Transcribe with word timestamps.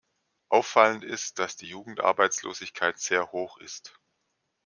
Auffallend 0.49 1.03
ist, 1.03 1.37
dass 1.37 1.57
die 1.57 1.67
Jugendarbeitslosigkeit 1.67 2.97
sehr 2.97 3.31
hoch 3.33 3.59
ist. 3.59 3.99